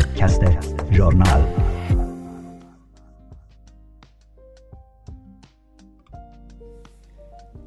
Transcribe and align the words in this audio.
پادکست 0.00 0.40
ژورنال. 0.92 1.42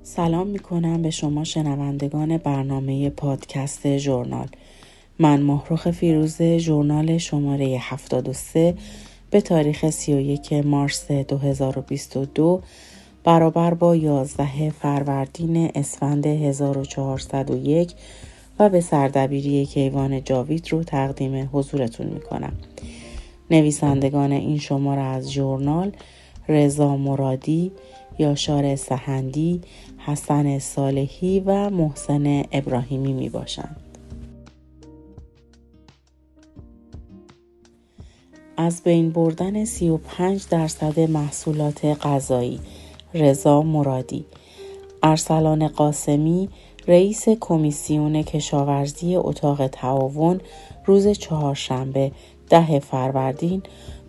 سلام 0.04 0.48
می 0.48 0.60
کنم 0.60 1.02
به 1.02 1.10
شما 1.10 1.44
شنوندگان 1.44 2.38
برنامه 2.38 3.10
پادکست 3.10 3.98
ژورنال. 3.98 4.48
من 5.20 5.42
ماهروخ 5.42 5.92
فیروزه 5.92 6.58
ژورنال 6.58 7.18
شماره 7.18 7.78
73 7.82 8.76
به 9.30 9.42
تاریخ 9.42 9.90
31 9.90 10.54
مارس 10.54 11.12
2022 11.12 12.62
برابر 13.24 13.74
با 13.74 13.96
11 13.96 14.70
فروردین 14.70 15.72
اسفند 15.76 16.26
1401 16.26 17.94
و 18.60 18.70
به 18.70 18.82
سردبیری 18.82 19.66
کیوان 19.66 20.24
جاوید 20.24 20.72
رو 20.72 20.84
تقدیم 20.84 21.50
حضورتون 21.54 22.08
می‌کنم 22.08 22.54
نویسندگان 23.52 24.32
این 24.32 24.60
شماره 24.60 25.02
از 25.02 25.32
ژورنال 25.32 25.92
رضا 26.48 26.98
مرادی 26.98 27.72
یاشار 28.20 28.76
سهندی 28.76 29.62
حسن 29.98 30.60
صالحی 30.60 31.40
و 31.40 31.70
محسن 31.70 32.44
ابراهیمی 32.52 33.14
می 33.14 33.30
باشند. 33.30 33.76
از 38.58 38.84
بین 38.84 39.10
بردن 39.10 39.66
35 39.66 40.46
درصد 40.50 41.00
محصولات 41.00 41.86
غذایی 41.86 42.60
رضا 43.14 43.62
مرادی 43.62 44.26
ارسلان 45.04 45.68
قاسمی 45.68 46.50
رئیس 46.88 47.30
کمیسیون 47.30 48.24
کشاورزی 48.24 49.16
اتاق 49.16 49.68
تعاون 49.68 50.42
روز 50.86 51.08
چهارشنبه 51.08 52.12
ده 52.50 52.80
فروردین 52.80 53.62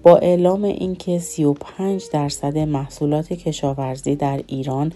با 0.03 0.17
اعلام 0.17 0.65
اینکه 0.65 1.19
35 1.19 2.05
درصد 2.13 2.59
محصولات 2.59 3.33
کشاورزی 3.33 4.17
در 4.17 4.41
ایران 4.47 4.93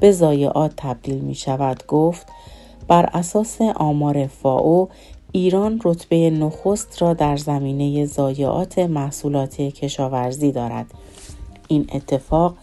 به 0.00 0.12
ضایعات 0.12 0.72
تبدیل 0.76 1.18
می 1.18 1.34
شود 1.34 1.86
گفت 1.86 2.26
بر 2.88 3.06
اساس 3.12 3.60
آمار 3.60 4.26
فاو 4.26 4.88
ایران 5.32 5.80
رتبه 5.84 6.30
نخست 6.30 7.02
را 7.02 7.14
در 7.14 7.36
زمینه 7.36 8.06
ضایعات 8.06 8.78
محصولات 8.78 9.60
کشاورزی 9.60 10.52
دارد. 10.52 10.86
این 11.68 11.86
اتفاق 11.94 12.54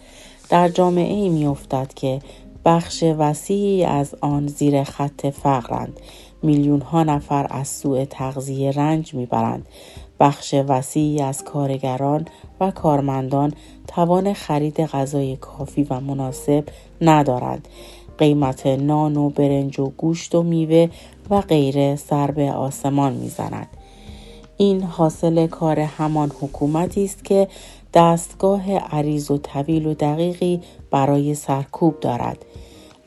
در 0.48 0.68
جامعه 0.68 1.14
ای 1.14 1.28
می 1.28 1.46
افتد 1.46 1.94
که 1.94 2.20
بخش 2.68 3.04
وسیعی 3.18 3.84
از 3.84 4.14
آن 4.20 4.46
زیر 4.46 4.84
خط 4.84 5.26
فقرند. 5.26 6.00
میلیون 6.42 6.80
ها 6.80 7.02
نفر 7.02 7.46
از 7.50 7.68
سوء 7.68 8.04
تغذیه 8.04 8.70
رنج 8.70 9.14
می‌برند. 9.14 9.66
بخش 10.20 10.54
وسیعی 10.68 11.22
از 11.22 11.44
کارگران 11.44 12.24
و 12.60 12.70
کارمندان 12.70 13.52
توان 13.86 14.32
خرید 14.32 14.80
غذای 14.80 15.36
کافی 15.36 15.86
و 15.90 16.00
مناسب 16.00 16.64
ندارند. 17.00 17.68
قیمت 18.18 18.66
نان 18.66 19.16
و 19.16 19.30
برنج 19.30 19.80
و 19.80 19.92
گوشت 19.96 20.34
و 20.34 20.42
میوه 20.42 20.88
و 21.30 21.40
غیره 21.40 21.96
سر 21.96 22.30
به 22.30 22.52
آسمان 22.52 23.12
می‌زند. 23.12 23.68
این 24.56 24.82
حاصل 24.82 25.46
کار 25.46 25.80
همان 25.80 26.32
حکومتی 26.40 27.04
است 27.04 27.24
که 27.24 27.48
دستگاه 27.98 28.72
عریض 28.72 29.30
و 29.30 29.38
طویل 29.38 29.86
و 29.86 29.94
دقیقی 29.94 30.60
برای 30.90 31.34
سرکوب 31.34 32.00
دارد 32.00 32.44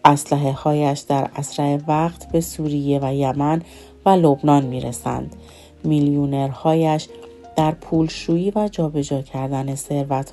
اسلحه 0.06 0.52
هایش 0.52 1.00
در 1.00 1.30
اسرع 1.36 1.80
وقت 1.88 2.31
به 2.31 2.42
سوریه 2.42 3.00
و 3.03 3.14
یمن 3.14 3.62
و 4.06 4.09
لبنان 4.09 4.66
می 4.66 4.81
رسند. 4.81 5.36
میلیونرهایش 5.84 7.08
در 7.56 7.72
پولشویی 7.72 8.52
و 8.56 8.69
جابجا 8.72 9.22
کردن 9.22 9.75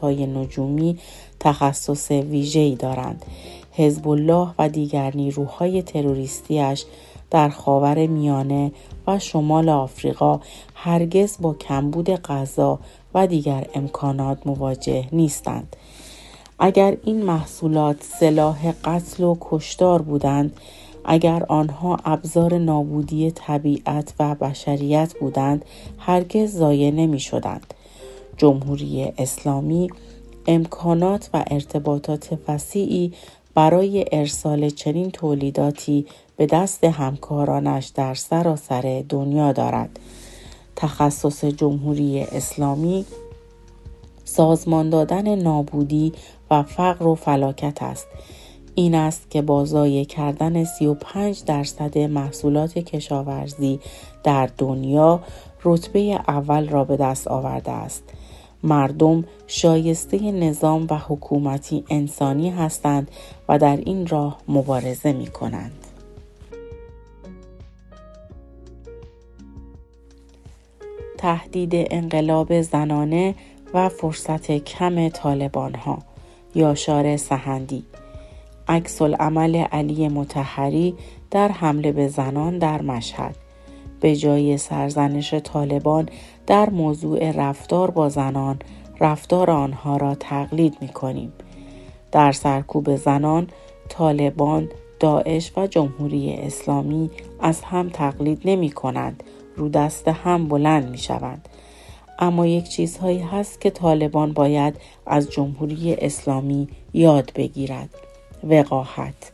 های 0.03 0.27
نجومی 0.27 0.98
تخصص 1.41 2.11
ویژه‌ای 2.11 2.75
دارند. 2.77 3.25
حزب 3.73 4.08
الله 4.08 4.48
و 4.58 4.69
دیگر 4.69 5.17
نیروهای 5.17 5.83
تروریستیش 5.83 6.85
در 7.30 7.48
خاور 7.48 8.06
میانه 8.06 8.72
و 9.06 9.18
شمال 9.18 9.68
آفریقا 9.68 10.40
هرگز 10.74 11.36
با 11.40 11.55
کمبود 11.55 12.11
غذا 12.11 12.78
و 13.14 13.27
دیگر 13.27 13.66
امکانات 13.74 14.46
مواجه 14.46 15.08
نیستند. 15.12 15.77
اگر 16.58 16.96
این 17.05 17.22
محصولات 17.22 18.02
سلاح 18.02 18.72
قتل 18.72 19.24
و 19.24 19.36
کشتار 19.40 20.02
بودند 20.02 20.56
اگر 21.05 21.44
آنها 21.48 21.96
ابزار 22.05 22.58
نابودی 22.58 23.30
طبیعت 23.30 24.14
و 24.20 24.34
بشریت 24.34 25.14
بودند 25.20 25.64
هرگز 25.98 26.56
ضایع 26.56 26.90
نمی 26.90 27.20
شدند. 27.20 27.74
جمهوری 28.36 29.12
اسلامی 29.18 29.89
امکانات 30.46 31.30
و 31.34 31.45
ارتباطات 31.50 32.39
وسیعی 32.48 33.12
برای 33.55 34.05
ارسال 34.12 34.70
چنین 34.70 35.10
تولیداتی 35.10 36.06
به 36.39 36.47
دست 36.47 36.85
همکارانش 36.85 37.87
در 37.87 38.15
سراسر 38.15 39.05
دنیا 39.09 39.53
دارد. 39.53 39.99
تخصص 40.77 41.45
جمهوری 41.45 42.21
اسلامی 42.21 43.05
سازمان 44.25 44.91
دادن 44.91 45.35
نابودی 45.35 46.13
و 46.51 46.63
فقر 46.63 47.07
و 47.07 47.15
فلاکت 47.15 47.83
است. 47.83 48.07
این 48.75 48.95
است 48.95 49.31
که 49.31 49.43
با 49.43 50.05
کردن 50.05 50.65
35 50.65 51.45
درصد 51.45 51.99
محصولات 51.99 52.79
کشاورزی 52.79 53.81
در 54.25 54.49
دنیا 54.59 55.20
رتبه 55.65 56.20
اول 56.29 56.69
را 56.69 56.85
به 56.85 56.97
دست 56.97 57.29
آورده 57.29 57.70
است. 57.70 58.03
مردم 58.63 59.25
شایسته 59.47 60.33
نظام 60.33 60.87
و 60.91 60.99
حکومتی 60.99 61.85
انسانی 61.91 62.51
هستند 62.51 63.11
و 63.49 63.59
در 63.59 63.77
این 63.77 64.07
راه 64.07 64.39
مبارزه 64.49 65.13
می 65.13 65.27
کنند. 65.27 65.88
تهدید 71.18 71.73
انقلاب 71.74 72.61
زنانه 72.61 73.34
و 73.74 73.89
فرصت 73.89 74.51
کم 74.51 75.08
طالبان 75.08 75.74
ها 75.74 75.98
یاشار 76.55 77.17
سهندی. 77.17 77.84
عکس 78.68 79.02
عمل 79.02 79.57
علی 79.57 80.08
متحری 80.08 80.95
در 81.30 81.48
حمله 81.48 81.92
به 81.92 82.08
زنان 82.08 82.58
در 82.58 82.83
مشهد. 82.83 83.36
به 84.01 84.17
جای 84.17 84.58
سرزنش 84.58 85.34
طالبان 85.34 86.08
در 86.46 86.70
موضوع 86.70 87.30
رفتار 87.30 87.90
با 87.90 88.08
زنان 88.08 88.58
رفتار 89.01 89.51
آنها 89.51 89.96
را 89.96 90.14
تقلید 90.14 90.77
می 90.80 90.89
کنیم. 90.89 91.33
در 92.12 92.33
سرکوب 92.33 92.96
زنان 92.96 93.46
طالبان 93.89 94.68
داعش 95.01 95.52
و 95.57 95.67
جمهوری 95.67 96.34
اسلامی 96.34 97.11
از 97.40 97.61
هم 97.61 97.89
تقلید 97.89 98.40
نمی 98.45 98.70
کنند 98.70 99.23
رو 99.58 99.69
دست 99.69 100.08
هم 100.08 100.48
بلند 100.48 100.91
می 100.91 100.98
شوند 100.98 101.48
اما 102.19 102.46
یک 102.46 102.69
چیزهایی 102.69 103.19
هست 103.19 103.61
که 103.61 103.70
طالبان 103.70 104.33
باید 104.33 104.74
از 105.07 105.30
جمهوری 105.30 105.95
اسلامی 105.95 106.69
یاد 106.95 107.33
بگیرد. 107.35 107.89
وقاحت. 108.45 109.33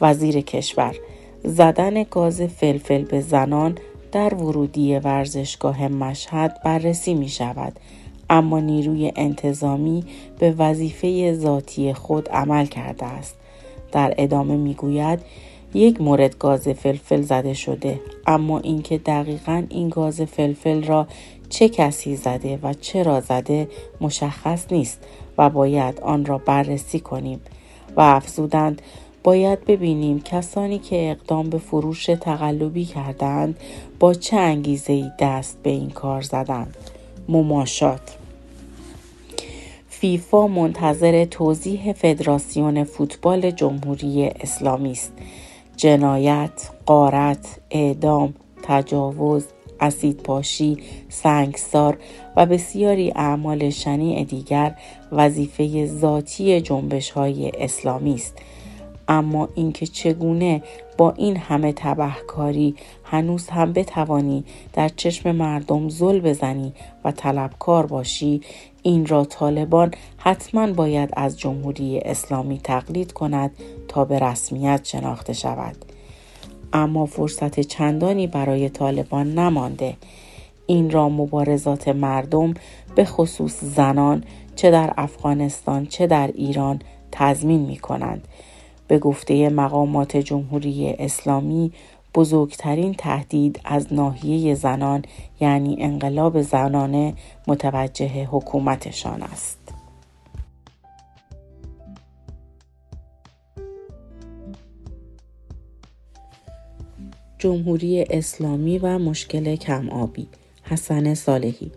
وزیر 0.00 0.40
کشور. 0.40 0.96
زدن 1.44 2.02
گاز 2.02 2.42
فلفل 2.42 3.02
به 3.02 3.20
زنان 3.20 3.78
در 4.12 4.34
ورودی 4.34 4.94
ورزشگاه 4.96 5.88
مشهد 5.88 6.62
بررسی 6.64 7.14
می 7.14 7.28
شود 7.28 7.72
اما 8.30 8.60
نیروی 8.60 9.12
انتظامی 9.16 10.04
به 10.38 10.54
وظیفه 10.58 11.34
ذاتی 11.34 11.92
خود 11.92 12.28
عمل 12.28 12.66
کرده 12.66 13.06
است. 13.06 13.34
در 13.92 14.14
ادامه 14.18 14.56
می 14.56 14.74
گوید 14.74 15.20
یک 15.74 16.00
مورد 16.00 16.38
گاز 16.38 16.68
فلفل 16.68 17.22
زده 17.22 17.54
شده 17.54 18.00
اما 18.26 18.58
اینکه 18.58 18.98
دقیقا 18.98 19.64
این 19.68 19.88
گاز 19.88 20.20
فلفل 20.20 20.82
را 20.82 21.06
چه 21.48 21.68
کسی 21.68 22.16
زده 22.16 22.58
و 22.62 22.74
چرا 22.74 23.20
زده 23.20 23.68
مشخص 24.00 24.66
نیست 24.72 24.98
و 25.38 25.50
باید 25.50 26.00
آن 26.00 26.24
را 26.24 26.38
بررسی 26.38 27.00
کنیم. 27.00 27.40
و 27.96 28.00
افزودند 28.00 28.82
باید 29.24 29.64
ببینیم 29.64 30.20
کسانی 30.20 30.78
که 30.78 31.10
اقدام 31.10 31.50
به 31.50 31.58
فروش 31.58 32.06
تقلبی 32.06 32.84
کردند 32.84 33.56
با 33.98 34.14
چه 34.14 34.36
انگیزه 34.36 34.92
ای 34.92 35.10
دست 35.18 35.58
به 35.62 35.70
این 35.70 35.90
کار 35.90 36.22
زدند. 36.22 36.76
مماشات 37.28 38.16
فیفا 39.88 40.46
منتظر 40.46 41.24
توضیح 41.24 41.92
فدراسیون 41.92 42.84
فوتبال 42.84 43.50
جمهوری 43.50 44.26
اسلامی 44.40 44.92
است. 44.92 45.12
جنایت، 45.80 46.70
قارت، 46.86 47.60
اعدام، 47.70 48.34
تجاوز، 48.62 49.44
اسیدپاشی، 49.80 50.78
سنگسار 51.08 51.98
و 52.36 52.46
بسیاری 52.46 53.12
اعمال 53.16 53.70
شنیع 53.70 54.24
دیگر 54.24 54.74
وظیفه 55.12 55.86
ذاتی 55.86 56.60
جنبش 56.60 57.10
های 57.10 57.52
اسلامی 57.58 58.14
است. 58.14 58.38
اما 59.10 59.48
اینکه 59.54 59.86
چگونه 59.86 60.62
با 60.98 61.10
این 61.10 61.36
همه 61.36 61.72
تبهکاری 61.72 62.74
هنوز 63.04 63.48
هم 63.48 63.72
بتوانی 63.72 64.44
در 64.72 64.88
چشم 64.88 65.32
مردم 65.32 65.88
زل 65.88 66.20
بزنی 66.20 66.72
و 67.04 67.12
طلبکار 67.12 67.86
باشی 67.86 68.40
این 68.82 69.06
را 69.06 69.24
طالبان 69.24 69.90
حتما 70.16 70.72
باید 70.72 71.10
از 71.16 71.38
جمهوری 71.38 71.98
اسلامی 71.98 72.58
تقلید 72.58 73.12
کند 73.12 73.50
تا 73.88 74.04
به 74.04 74.18
رسمیت 74.18 74.80
شناخته 74.84 75.32
شود 75.32 75.76
اما 76.72 77.06
فرصت 77.06 77.60
چندانی 77.60 78.26
برای 78.26 78.68
طالبان 78.68 79.34
نمانده 79.34 79.96
این 80.66 80.90
را 80.90 81.08
مبارزات 81.08 81.88
مردم 81.88 82.54
به 82.94 83.04
خصوص 83.04 83.64
زنان 83.64 84.24
چه 84.56 84.70
در 84.70 84.94
افغانستان 84.96 85.86
چه 85.86 86.06
در 86.06 86.30
ایران 86.34 86.82
تضمین 87.12 87.60
می 87.60 87.76
کنند. 87.76 88.28
به 88.90 88.98
گفته 88.98 89.48
مقامات 89.48 90.16
جمهوری 90.16 90.94
اسلامی 90.98 91.72
بزرگترین 92.14 92.94
تهدید 92.94 93.60
از 93.64 93.92
ناحیه 93.92 94.54
زنان 94.54 95.04
یعنی 95.40 95.76
انقلاب 95.78 96.42
زنانه 96.42 97.14
متوجه 97.46 98.24
حکومتشان 98.24 99.22
است. 99.22 99.58
جمهوری 107.38 108.04
اسلامی 108.10 108.78
و 108.78 108.98
مشکل 108.98 109.56
کم 109.56 109.88
آبی 109.88 110.28
حسن 110.62 111.14
صالحی 111.14 111.72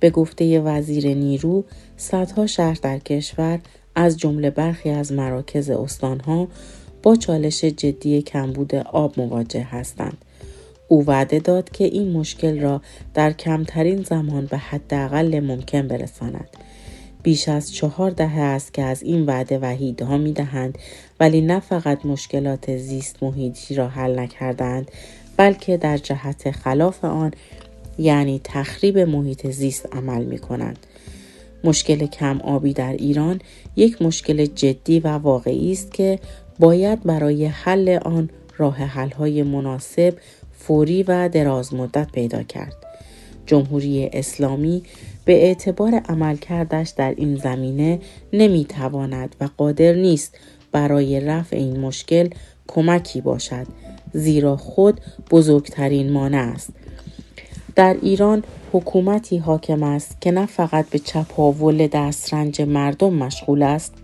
به 0.00 0.10
گفته 0.10 0.60
وزیر 0.60 1.14
نیرو 1.14 1.64
صدها 1.96 2.46
شهر 2.46 2.78
در 2.82 2.98
کشور 2.98 3.60
از 3.94 4.16
جمله 4.16 4.50
برخی 4.50 4.90
از 4.90 5.12
مراکز 5.12 5.70
استانها 5.70 6.48
با 7.02 7.16
چالش 7.16 7.64
جدی 7.64 8.22
کمبود 8.22 8.74
آب 8.74 9.20
مواجه 9.20 9.62
هستند. 9.62 10.18
او 10.88 11.06
وعده 11.06 11.38
داد 11.38 11.70
که 11.70 11.84
این 11.84 12.12
مشکل 12.12 12.60
را 12.60 12.80
در 13.14 13.32
کمترین 13.32 14.02
زمان 14.02 14.46
به 14.46 14.58
حداقل 14.58 15.40
ممکن 15.40 15.88
برساند. 15.88 16.48
بیش 17.22 17.48
از 17.48 17.74
چهار 17.74 18.10
دهه 18.10 18.40
است 18.40 18.74
که 18.74 18.82
از 18.82 19.02
این 19.02 19.26
وعده 19.26 19.58
وحیدها 19.58 20.18
می 20.18 20.32
دهند 20.32 20.78
ولی 21.20 21.40
نه 21.40 21.60
فقط 21.60 22.06
مشکلات 22.06 22.76
زیست 22.76 23.22
محیطی 23.22 23.74
را 23.74 23.88
حل 23.88 24.18
نکردند 24.18 24.90
بلکه 25.36 25.76
در 25.76 25.96
جهت 25.96 26.50
خلاف 26.50 27.04
آن 27.04 27.30
یعنی 27.98 28.40
تخریب 28.44 28.98
محیط 28.98 29.46
زیست 29.46 29.88
عمل 29.92 30.24
می 30.24 30.38
کنند. 30.38 30.86
مشکل 31.64 32.06
کم 32.06 32.40
آبی 32.40 32.72
در 32.72 32.92
ایران 32.92 33.40
یک 33.76 34.02
مشکل 34.02 34.46
جدی 34.46 35.00
و 35.00 35.08
واقعی 35.08 35.72
است 35.72 35.92
که 35.92 36.18
باید 36.58 37.02
برای 37.02 37.46
حل 37.46 37.98
آن 38.02 38.30
راه 38.56 38.76
حل‌های 38.76 39.42
مناسب، 39.42 40.14
فوری 40.58 41.02
و 41.02 41.28
دراز 41.28 41.74
مدت 41.74 42.12
پیدا 42.12 42.42
کرد. 42.42 42.76
جمهوری 43.46 44.10
اسلامی 44.12 44.82
به 45.24 45.32
اعتبار 45.46 45.94
عملکردش 45.94 46.92
در 46.96 47.14
این 47.16 47.36
زمینه 47.36 48.00
نمی‌تواند 48.32 49.36
و 49.40 49.48
قادر 49.56 49.92
نیست 49.92 50.38
برای 50.72 51.20
رفع 51.20 51.56
این 51.56 51.80
مشکل 51.80 52.28
کمکی 52.68 53.20
باشد 53.20 53.66
زیرا 54.12 54.56
خود 54.56 55.00
بزرگترین 55.30 56.12
مانع 56.12 56.52
است 56.54 56.70
در 57.76 57.96
ایران 58.02 58.44
حکومتی 58.72 59.38
حاکم 59.38 59.82
است 59.82 60.20
که 60.20 60.30
نه 60.30 60.46
فقط 60.46 60.90
به 60.90 60.98
چپاول 60.98 61.86
دسترنج 61.86 62.62
مردم 62.62 63.14
مشغول 63.14 63.62
است 63.62 63.94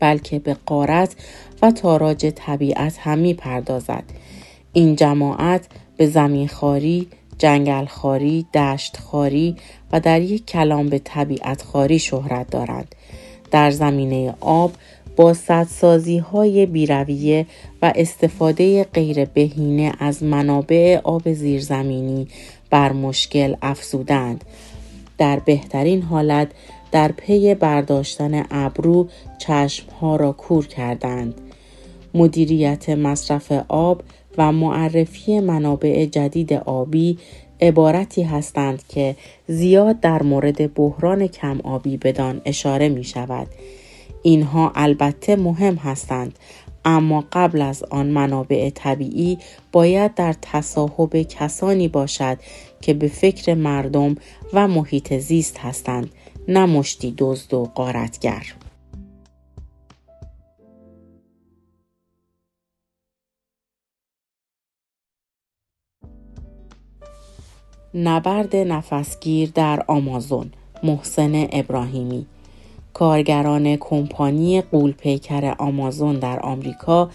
بلکه 0.00 0.38
به 0.38 0.56
قارت 0.66 1.16
و 1.62 1.70
تاراج 1.70 2.32
طبیعت 2.36 2.98
هم 2.98 3.18
می 3.18 3.34
پردازد. 3.34 4.04
این 4.72 4.96
جماعت 4.96 5.66
به 5.96 6.06
زمین 6.06 6.48
خاری، 6.48 7.08
جنگل 7.38 7.84
خاری، 7.84 8.46
دشت 8.54 8.96
خاری 8.96 9.56
و 9.92 10.00
در 10.00 10.20
یک 10.20 10.46
کلام 10.46 10.88
به 10.88 10.98
طبیعت 10.98 11.62
خاری 11.62 11.98
شهرت 11.98 12.50
دارند. 12.50 12.94
در 13.50 13.70
زمینه 13.70 14.34
آب 14.40 14.72
با 15.16 15.34
سدسازی 15.34 16.18
های 16.18 16.66
بیرویه 16.66 17.46
و 17.82 17.92
استفاده 17.94 18.84
غیر 18.84 19.24
بهینه 19.24 19.92
از 19.98 20.22
منابع 20.22 21.00
آب 21.04 21.32
زیرزمینی 21.32 22.28
بر 22.70 22.92
مشکل 22.92 23.54
افزودند. 23.62 24.44
در 25.18 25.38
بهترین 25.38 26.02
حالت 26.02 26.48
در 26.92 27.12
پی 27.12 27.54
برداشتن 27.54 28.46
ابرو 28.50 29.08
چشمها 29.38 30.16
را 30.16 30.32
کور 30.32 30.66
کردند. 30.66 31.40
مدیریت 32.14 32.88
مصرف 32.88 33.52
آب 33.68 34.02
و 34.38 34.52
معرفی 34.52 35.40
منابع 35.40 36.04
جدید 36.06 36.52
آبی 36.52 37.18
عبارتی 37.60 38.22
هستند 38.22 38.82
که 38.88 39.16
زیاد 39.48 40.00
در 40.00 40.22
مورد 40.22 40.74
بحران 40.74 41.26
کم 41.26 41.60
آبی 41.64 41.96
بدان 41.96 42.40
اشاره 42.44 42.88
می 42.88 43.04
شود. 43.04 43.46
اینها 44.22 44.72
البته 44.74 45.36
مهم 45.36 45.74
هستند 45.74 46.38
اما 46.88 47.24
قبل 47.32 47.62
از 47.62 47.82
آن 47.82 48.06
منابع 48.06 48.70
طبیعی 48.70 49.38
باید 49.72 50.14
در 50.14 50.34
تصاحب 50.42 51.22
کسانی 51.22 51.88
باشد 51.88 52.38
که 52.80 52.94
به 52.94 53.08
فکر 53.08 53.54
مردم 53.54 54.14
و 54.52 54.68
محیط 54.68 55.18
زیست 55.18 55.58
هستند 55.58 56.10
نه 56.48 56.66
مشتی 56.66 57.14
دزد 57.18 57.54
و 57.54 57.64
قارتگر 57.74 58.54
نبرد 67.94 68.56
نفسگیر 68.56 69.50
در 69.54 69.84
آمازون 69.88 70.52
محسن 70.82 71.46
ابراهیمی. 71.52 72.26
کارگران 72.96 73.76
کمپانی 73.76 74.60
قولپیکر 74.60 75.54
آمازون 75.58 76.18
در 76.18 76.40
آمریکا 76.40 77.10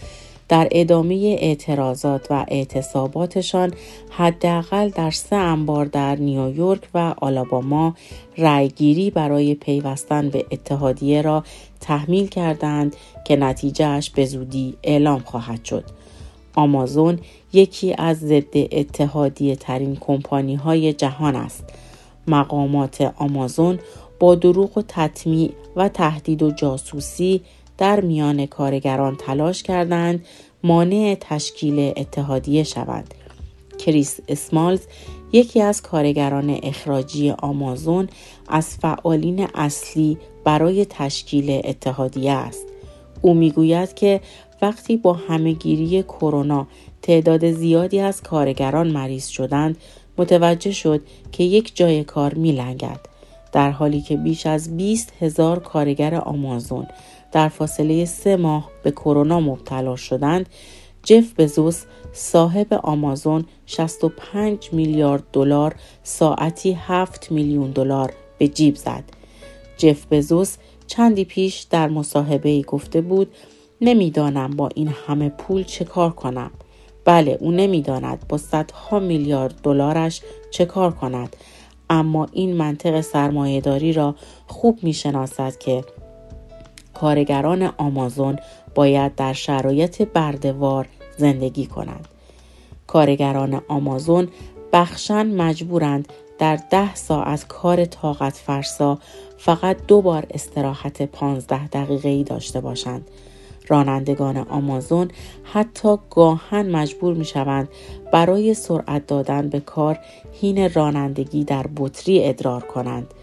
در 0.48 0.68
ادامه 0.70 1.36
اعتراضات 1.40 2.26
و 2.30 2.44
اعتصاباتشان 2.48 3.72
حداقل 4.10 4.88
در 4.88 5.10
سه 5.10 5.36
انبار 5.36 5.84
در 5.84 6.16
نیویورک 6.16 6.80
و 6.94 7.14
آلاباما 7.16 7.94
رأیگیری 8.38 9.10
برای 9.10 9.54
پیوستن 9.54 10.28
به 10.28 10.46
اتحادیه 10.50 11.22
را 11.22 11.44
تحمیل 11.80 12.26
کردند 12.26 12.96
که 13.24 13.36
نتیجهش 13.36 14.10
به 14.10 14.24
زودی 14.24 14.74
اعلام 14.82 15.20
خواهد 15.20 15.64
شد. 15.64 15.84
آمازون 16.54 17.18
یکی 17.52 17.94
از 17.98 18.18
ضد 18.18 18.56
اتحادیه 18.72 19.56
ترین 19.56 19.96
کمپانی 20.00 20.54
های 20.54 20.92
جهان 20.92 21.36
است. 21.36 21.64
مقامات 22.26 23.12
آمازون 23.16 23.78
با 24.22 24.34
دروغ 24.34 24.78
و 24.78 24.82
تطمیع 24.88 25.50
و 25.76 25.88
تهدید 25.88 26.42
و 26.42 26.50
جاسوسی 26.50 27.40
در 27.78 28.00
میان 28.00 28.46
کارگران 28.46 29.16
تلاش 29.16 29.62
کردند 29.62 30.24
مانع 30.64 31.16
تشکیل 31.20 31.92
اتحادیه 31.96 32.62
شوند. 32.62 33.14
کریس 33.78 34.20
اسمالز 34.28 34.80
یکی 35.32 35.62
از 35.62 35.82
کارگران 35.82 36.60
اخراجی 36.62 37.30
آمازون 37.30 38.08
از 38.48 38.76
فعالین 38.76 39.48
اصلی 39.54 40.18
برای 40.44 40.84
تشکیل 40.84 41.60
اتحادیه 41.64 42.32
است. 42.32 42.66
او 43.22 43.34
می‌گوید 43.34 43.94
که 43.94 44.20
وقتی 44.62 44.96
با 44.96 45.12
همهگیری 45.12 46.02
کرونا 46.02 46.66
تعداد 47.02 47.52
زیادی 47.52 48.00
از 48.00 48.22
کارگران 48.22 48.90
مریض 48.90 49.26
شدند 49.26 49.76
متوجه 50.18 50.72
شد 50.72 51.00
که 51.32 51.44
یک 51.44 51.76
جای 51.76 52.04
کار 52.04 52.34
میلنگد 52.34 53.11
در 53.52 53.70
حالی 53.70 54.00
که 54.00 54.16
بیش 54.16 54.46
از 54.46 54.76
20 54.76 55.12
هزار 55.20 55.58
کارگر 55.58 56.14
آمازون 56.14 56.86
در 57.32 57.48
فاصله 57.48 58.04
سه 58.04 58.36
ماه 58.36 58.70
به 58.82 58.90
کرونا 58.90 59.40
مبتلا 59.40 59.96
شدند 59.96 60.48
جف 61.02 61.40
بزوس 61.40 61.84
صاحب 62.12 62.74
آمازون 62.74 63.44
65 63.66 64.68
میلیارد 64.72 65.22
دلار 65.32 65.74
ساعتی 66.02 66.72
7 66.72 67.32
میلیون 67.32 67.70
دلار 67.70 68.12
به 68.38 68.48
جیب 68.48 68.76
زد. 68.76 69.04
جف 69.76 70.06
بزوس 70.10 70.56
چندی 70.86 71.24
پیش 71.24 71.60
در 71.60 71.88
مصاحبه 71.88 72.62
گفته 72.62 73.00
بود 73.00 73.34
نمی‌دانم 73.80 74.50
با 74.50 74.68
این 74.74 74.94
همه 75.06 75.28
پول 75.28 75.64
چه 75.64 75.84
کار 75.84 76.10
کنم. 76.10 76.50
بله 77.04 77.38
او 77.40 77.50
نمی‌داند 77.50 78.24
با 78.28 78.38
صدها 78.38 78.98
میلیارد 78.98 79.54
دلارش 79.62 80.20
چه 80.50 80.64
کار 80.64 80.92
کند. 80.92 81.36
اما 81.92 82.26
این 82.32 82.56
منطق 82.56 83.00
سرمایهداری 83.00 83.92
را 83.92 84.14
خوب 84.46 84.78
می‌شناسد 84.82 85.58
که 85.58 85.84
کارگران 86.94 87.62
آمازون 87.62 88.38
باید 88.74 89.14
در 89.14 89.32
شرایط 89.32 90.02
بردوار 90.02 90.88
زندگی 91.16 91.66
کنند. 91.66 92.08
کارگران 92.86 93.62
آمازون 93.68 94.28
بخشن 94.72 95.26
مجبورند 95.26 96.12
در 96.38 96.58
ده 96.70 96.94
ساعت 96.94 97.46
کار 97.48 97.84
طاقت 97.84 98.36
فرسا 98.36 98.98
فقط 99.38 99.76
دو 99.86 100.00
بار 100.02 100.26
استراحت 100.30 101.02
پانزده 101.02 101.68
دقیقه 101.68 102.08
ای 102.08 102.24
داشته 102.24 102.60
باشند. 102.60 103.08
رانندگان 103.72 104.36
آمازون 104.36 105.10
حتی 105.42 105.96
گاهن 106.10 106.70
مجبور 106.70 107.14
می 107.14 107.24
شوند 107.24 107.68
برای 108.12 108.54
سرعت 108.54 109.06
دادن 109.06 109.48
به 109.48 109.60
کار 109.60 109.98
هین 110.32 110.72
رانندگی 110.72 111.44
در 111.44 111.66
بطری 111.76 112.24
ادرار 112.24 112.62
کنند. 112.62 113.14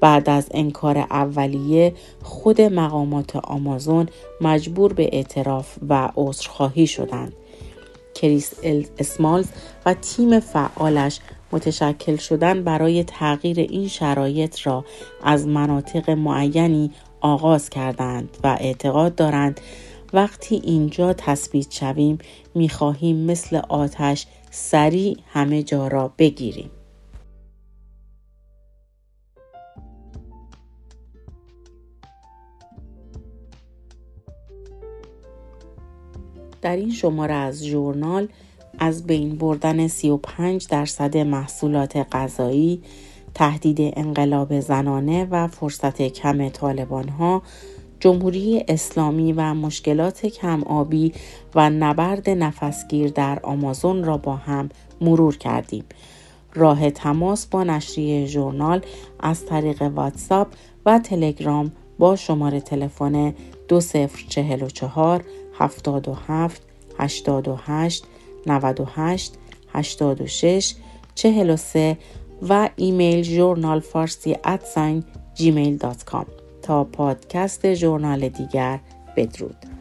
بعد 0.00 0.30
از 0.30 0.48
انکار 0.50 0.98
اولیه 0.98 1.94
خود 2.22 2.60
مقامات 2.60 3.36
آمازون 3.36 4.08
مجبور 4.40 4.92
به 4.92 5.10
اعتراف 5.12 5.76
و 5.88 6.08
عذرخواهی 6.16 6.86
شدند. 6.86 7.32
کریس 8.14 8.54
اسمالز 8.98 9.46
و 9.86 9.94
تیم 9.94 10.40
فعالش 10.40 11.20
متشکل 11.52 12.16
شدن 12.16 12.64
برای 12.64 13.04
تغییر 13.04 13.60
این 13.60 13.88
شرایط 13.88 14.66
را 14.66 14.84
از 15.22 15.46
مناطق 15.46 16.10
معینی 16.10 16.90
آغاز 17.20 17.70
کردند 17.70 18.36
و 18.44 18.56
اعتقاد 18.60 19.14
دارند 19.14 19.60
وقتی 20.12 20.60
اینجا 20.64 21.12
تثبیت 21.12 21.70
شویم 21.70 22.18
می‌خواهیم 22.54 23.16
مثل 23.16 23.56
آتش 23.68 24.26
سریع 24.50 25.16
همه 25.32 25.62
جا 25.62 25.88
را 25.88 26.12
بگیریم. 26.18 26.70
در 36.62 36.76
این 36.76 36.90
شماره 36.90 37.34
از 37.34 37.64
ژورنال 37.64 38.28
از 38.78 39.06
بین 39.06 39.36
بردن 39.38 39.88
35 39.88 40.66
درصد 40.68 41.16
محصولات 41.16 41.96
غذایی، 42.12 42.82
تهدید 43.36 43.78
انقلاب 43.80 44.60
زنانه 44.60 45.24
و 45.30 45.48
فرصت 45.48 46.02
کم 46.02 46.48
طالبان 46.48 47.08
ها، 47.08 47.42
جمهوری 48.00 48.64
اسلامی 48.68 49.32
و 49.32 49.54
مشکلات 49.54 50.26
کم 50.26 50.62
آبی 50.62 51.12
و 51.54 51.70
نبرد 51.70 52.30
نفسگیر 52.30 53.10
در 53.10 53.40
آمازون 53.42 54.04
را 54.04 54.16
با 54.16 54.36
هم 54.36 54.68
مرور 55.00 55.36
کردیم. 55.36 55.84
راه 56.54 56.90
تماس 56.90 57.46
با 57.46 57.64
نشریه 57.64 58.26
ژورنال 58.26 58.80
از 59.20 59.46
طریق 59.46 59.82
واتساپ 59.82 60.48
و 60.86 60.98
تلگرام 60.98 61.72
با 61.98 62.16
شماره 62.16 62.60
تلفن 62.60 63.34
2044 63.68 65.24
77 65.58 66.62
88 66.98 68.04
98 68.46 69.34
86 69.72 70.74
43 71.14 71.96
و 72.48 72.68
ایمیل 72.76 73.22
journal 73.22 73.80
فارسی 73.80 74.36
at 74.44 74.64
sign 74.64 75.04
Gmail 75.34 75.76
dot 75.76 76.04
com 76.04 76.26
تا 76.62 76.84
پادکست 76.84 77.66
journal 77.66 78.28
دیگر 78.28 78.80
بدرود. 79.16 79.75